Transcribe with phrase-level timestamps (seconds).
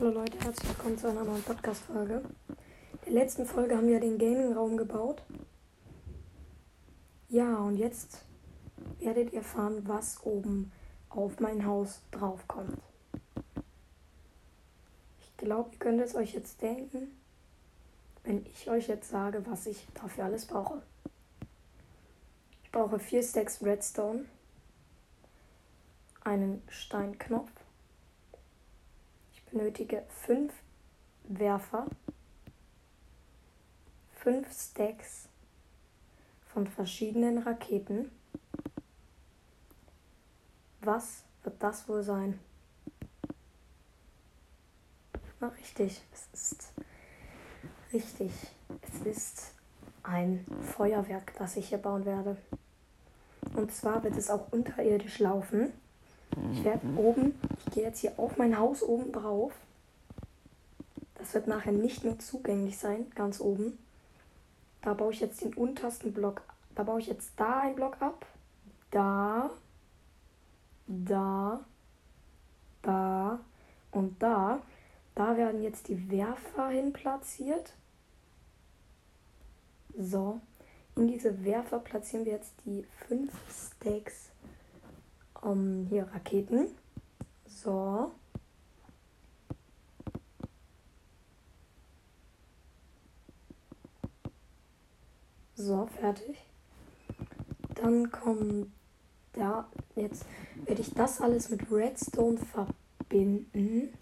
[0.00, 2.22] Hallo Leute, herzlich willkommen zu einer neuen Podcast-Folge.
[3.04, 5.22] In der letzten Folge haben wir den Gaming-Raum gebaut.
[7.28, 8.24] Ja, und jetzt
[9.00, 10.72] werdet ihr erfahren, was oben
[11.10, 12.78] auf mein Haus draufkommt.
[15.20, 17.14] Ich glaube, ihr könnt es euch jetzt denken,
[18.24, 20.80] wenn ich euch jetzt sage, was ich dafür alles brauche.
[22.64, 24.24] Ich brauche vier Stacks Redstone,
[26.24, 27.52] einen Steinknopf,
[29.50, 30.52] benötige fünf
[31.24, 31.86] Werfer,
[34.14, 35.28] fünf Stacks
[36.52, 38.10] von verschiedenen Raketen.
[40.80, 42.38] Was wird das wohl sein?
[45.40, 46.72] Na richtig, es ist
[47.92, 48.32] richtig.
[48.82, 49.52] Es ist
[50.02, 50.44] ein
[50.76, 52.36] Feuerwerk, das ich hier bauen werde.
[53.54, 55.72] Und zwar wird es auch unterirdisch laufen.
[56.52, 57.34] Ich werde oben,
[57.70, 59.52] ich gehe jetzt hier auf mein Haus oben drauf.
[61.14, 63.78] Das wird nachher nicht mehr zugänglich sein, ganz oben.
[64.82, 66.42] Da baue ich jetzt den untersten Block.
[66.74, 68.26] Da baue ich jetzt da einen Block ab.
[68.90, 69.50] Da.
[70.88, 71.60] Da.
[72.82, 73.38] Da.
[73.92, 74.60] Und da.
[75.14, 77.74] Da werden jetzt die Werfer hin platziert.
[79.96, 80.40] So.
[80.96, 84.30] In diese Werfer platzieren wir jetzt die fünf Stacks
[85.40, 86.66] um, hier Raketen.
[87.50, 88.12] So.
[95.56, 96.38] So, fertig.
[97.74, 98.72] Dann kommt
[99.34, 100.24] da, jetzt
[100.64, 103.92] werde ich das alles mit Redstone verbinden.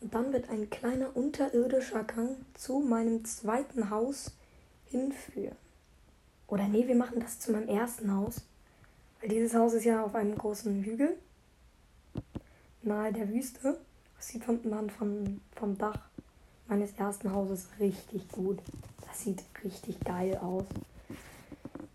[0.00, 4.32] Und dann wird ein kleiner unterirdischer Gang zu meinem zweiten Haus
[4.86, 5.56] hinführen.
[6.46, 8.40] Oder nee, wir machen das zu meinem ersten Haus.
[9.20, 11.18] Weil dieses Haus ist ja auf einem großen Hügel
[12.88, 13.78] nahe der Wüste.
[14.18, 16.00] Sieht von, man von, vom Dach
[16.66, 18.58] meines ersten Hauses richtig gut.
[19.06, 20.64] Das sieht richtig geil aus.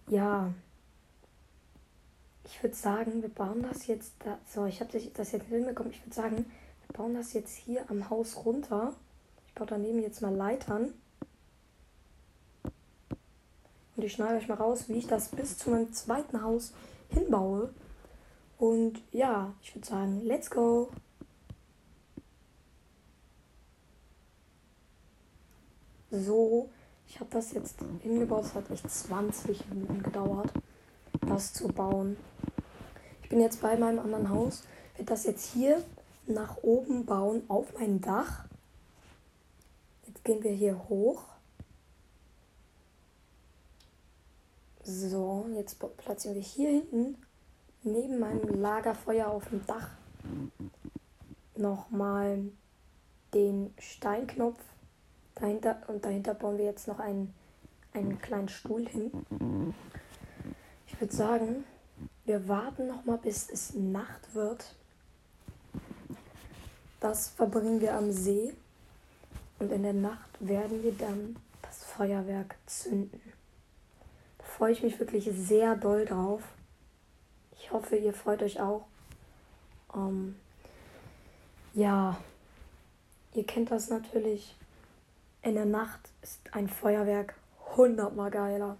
[0.08, 0.54] Ja.
[2.46, 4.38] Ich würde sagen, wir bauen das jetzt da.
[4.48, 5.92] So, ich habe das jetzt hinbekommen.
[5.92, 8.94] Ich würde sagen, wir bauen das jetzt hier am Haus runter.
[9.48, 10.94] Ich baue daneben jetzt mal Leitern.
[13.96, 16.74] Und ich schneide euch mal raus, wie ich das bis zu meinem zweiten Haus
[17.09, 17.70] hinbaue.
[18.63, 20.90] Und ja, ich würde sagen, let's go.
[26.09, 26.69] So,
[27.06, 28.46] ich habe das jetzt hingebaut.
[28.46, 30.53] Es hat echt 20 Minuten gedauert,
[31.28, 32.16] das zu bauen.
[33.22, 34.63] Ich bin jetzt bei meinem anderen Haus.
[34.96, 35.84] Werde das jetzt hier
[36.25, 38.46] nach oben bauen auf mein Dach.
[40.07, 41.25] Jetzt gehen wir hier hoch.
[44.85, 47.18] So, jetzt platzieren wir hier hinten
[47.84, 49.90] neben meinem Lagerfeuer auf dem Dach
[51.56, 52.44] nochmal
[53.34, 54.60] den Steinknopf
[55.36, 57.34] dahinter und dahinter bauen wir jetzt noch einen,
[57.94, 59.12] einen kleinen Stuhl hin.
[60.88, 61.64] Ich würde sagen,
[62.26, 64.76] wir warten nochmal bis es Nacht wird.
[67.00, 68.54] Das verbringen wir am See
[69.60, 73.22] und in der Nacht werden wir dann das Feuerwerk zünden
[74.58, 76.42] freue ich mich wirklich sehr doll drauf.
[77.63, 78.85] Ich hoffe, ihr freut euch auch.
[79.96, 80.35] Ähm,
[81.74, 82.18] ja,
[83.34, 84.56] ihr kennt das natürlich.
[85.41, 87.35] In der Nacht ist ein Feuerwerk
[87.78, 88.75] hundertmal geiler.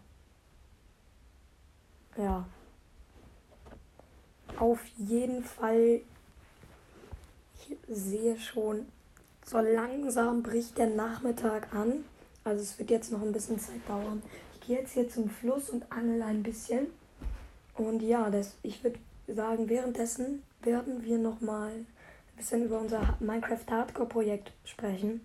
[2.18, 2.46] Ja.
[4.58, 6.02] Auf jeden Fall,
[7.56, 8.86] ich sehe schon,
[9.46, 12.04] so langsam bricht der Nachmittag an.
[12.44, 14.22] Also es wird jetzt noch ein bisschen Zeit dauern
[14.66, 16.88] gehe jetzt hier zum Fluss und angel ein bisschen.
[17.76, 21.88] Und ja, das, ich würde sagen, währenddessen werden wir nochmal ein
[22.38, 25.22] bisschen über unser Minecraft Hardcore Projekt sprechen,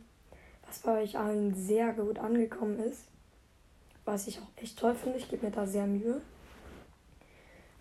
[0.67, 3.05] was bei euch allen sehr gut angekommen ist.
[4.05, 6.21] Was ich auch echt toll finde, ich gebe mir da sehr Mühe.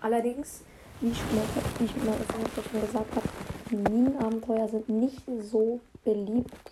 [0.01, 0.63] Allerdings,
[0.99, 2.17] wie ich, mal
[2.61, 3.27] schon gesagt habe,
[3.71, 6.71] Minenabenteuer sind nicht so beliebt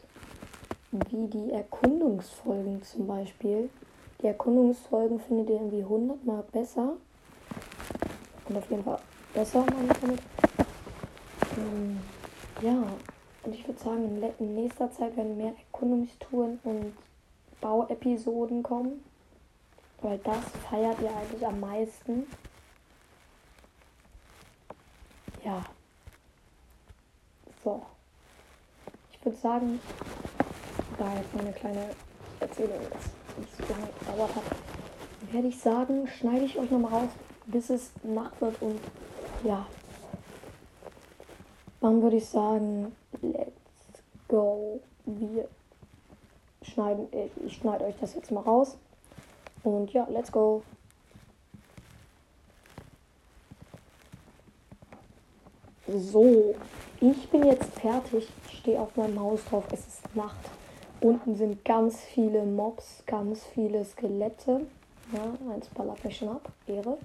[0.91, 3.69] wie die Erkundungsfolgen zum Beispiel.
[4.21, 6.97] Die Erkundungsfolgen findet ihr irgendwie hundertmal besser.
[8.47, 8.99] Und auf jeden Fall
[9.33, 10.19] besser, meine ich damit.
[11.57, 11.99] Ähm,
[12.61, 12.83] ja,
[13.43, 16.93] und ich würde sagen, in nächster Zeit werden mehr Erkundungstouren und
[17.61, 19.03] Bauepisoden kommen.
[20.01, 22.27] Weil das feiert ihr eigentlich am meisten.
[25.43, 25.63] Ja.
[27.63, 27.81] So.
[29.11, 29.79] Ich würde sagen,
[30.97, 31.89] da jetzt eine kleine
[32.39, 34.43] Erzählung ist nicht so lange gedauert hat,
[35.31, 37.09] werde ich sagen, schneide ich euch nochmal raus,
[37.47, 38.79] bis es Nacht wird und
[39.43, 39.65] ja.
[41.81, 44.79] Dann würde ich sagen, let's go.
[45.05, 45.47] Wir
[46.63, 48.77] schneiden, ich, ich schneide euch das jetzt mal raus.
[49.63, 50.63] Und ja, let's go.
[55.87, 56.55] So,
[56.99, 58.27] ich bin jetzt fertig.
[58.51, 59.65] Stehe auf meinem Haus drauf.
[59.71, 60.49] Es ist Nacht.
[61.01, 64.65] Unten sind ganz viele Mobs, ganz viele Skelette.
[65.13, 66.51] Ja, eins ballert mich schon ab.
[66.65, 66.97] Ehre.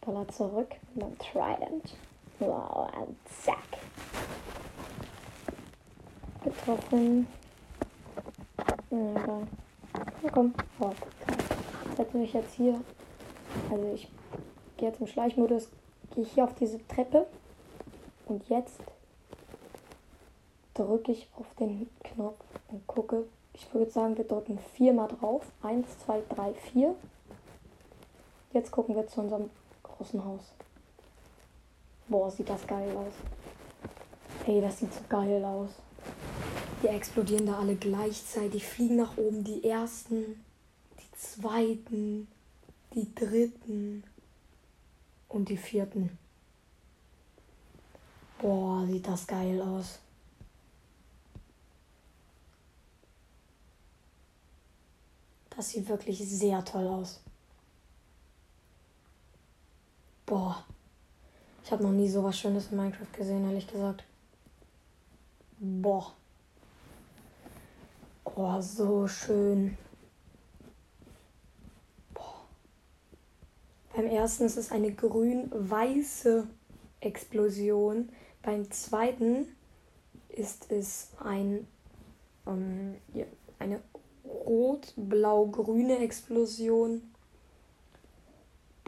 [0.00, 1.96] Baller zurück mit meinem Trident.
[2.38, 3.58] Wow, und zack.
[6.44, 7.26] Getroffen.
[8.90, 9.40] Ja,
[10.22, 10.96] Na komm, hopp.
[11.90, 12.80] Ich setze mich jetzt hier.
[13.70, 14.08] Also ich
[14.76, 15.68] gehe jetzt im Schleichmodus.
[16.14, 17.26] Gehe hier auf diese Treppe.
[18.26, 18.80] Und jetzt
[20.74, 23.24] drücke ich auf den Knopf und gucke.
[23.52, 25.42] Ich würde sagen, wir drücken viermal drauf.
[25.62, 26.94] Eins, zwei, drei, vier.
[28.52, 29.50] Jetzt gucken wir zu unserem
[29.98, 30.42] großen Haus.
[32.08, 33.12] Boah, sieht das geil aus.
[34.44, 35.70] Hey, das sieht so geil aus.
[36.82, 39.44] Die explodieren da alle gleichzeitig, fliegen nach oben.
[39.44, 40.42] Die ersten,
[40.98, 42.28] die zweiten,
[42.94, 44.04] die dritten
[45.28, 46.16] und die vierten.
[48.40, 49.98] Boah, sieht das geil aus.
[55.50, 57.20] Das sieht wirklich sehr toll aus.
[60.28, 60.62] Boah.
[61.64, 64.04] Ich habe noch nie so was Schönes in Minecraft gesehen, ehrlich gesagt.
[65.58, 66.12] Boah.
[68.24, 69.78] Boah, so schön.
[72.12, 72.42] Boah.
[73.96, 76.46] Beim ersten ist es eine grün-weiße
[77.00, 78.10] Explosion.
[78.42, 79.48] Beim zweiten
[80.28, 81.66] ist es ein,
[82.46, 83.24] ähm, ja,
[83.58, 83.80] eine
[84.26, 87.14] rot-blau-grüne Explosion.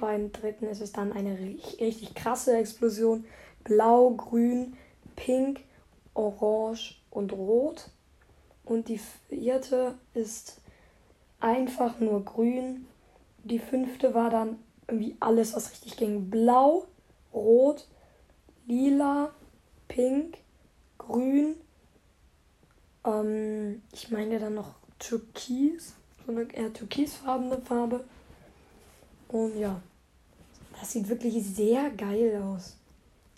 [0.00, 3.26] Beim dritten ist es dann eine richtig, krasse Explosion.
[3.64, 4.78] Blau, grün,
[5.14, 5.60] pink,
[6.14, 7.90] orange und rot.
[8.64, 8.98] Und die
[9.28, 10.62] vierte ist
[11.38, 12.86] einfach nur grün.
[13.44, 14.58] Die fünfte war dann
[14.88, 16.30] irgendwie alles, was richtig ging.
[16.30, 16.86] Blau,
[17.34, 17.86] rot,
[18.66, 19.34] lila,
[19.86, 20.38] pink,
[20.96, 21.56] grün.
[23.04, 25.94] Ähm, ich meine dann noch türkis,
[26.24, 28.02] so eine eher türkisfarbene Farbe.
[29.28, 29.82] Und ja,
[30.80, 32.76] das sieht wirklich sehr geil aus.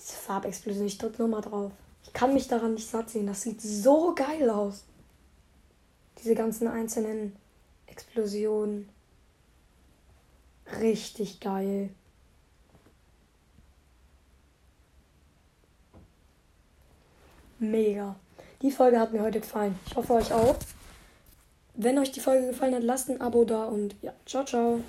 [0.01, 1.73] Diese Farbexplosion, ich drücke nochmal drauf.
[2.05, 3.27] Ich kann mich daran nicht satt sehen.
[3.27, 4.85] Das sieht so geil aus.
[6.19, 7.35] Diese ganzen einzelnen
[7.87, 8.89] Explosionen.
[10.81, 11.91] Richtig geil.
[17.59, 18.17] Mega.
[18.63, 19.79] Die Folge hat mir heute gefallen.
[19.87, 20.57] Ich hoffe euch auch.
[21.75, 24.81] Wenn euch die Folge gefallen hat, lasst ein Abo da und ja, ciao, ciao.